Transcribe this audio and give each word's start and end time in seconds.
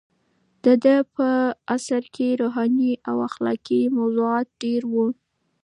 د 0.63 0.65
ده 0.83 0.95
په 1.15 1.29
عصر 1.73 2.03
کې 2.15 2.27
روحاني 2.41 2.91
او 3.09 3.15
اخلاقي 3.29 3.81
موضوعات 3.97 4.47
ډېر 4.63 4.81
وو. 4.93 5.05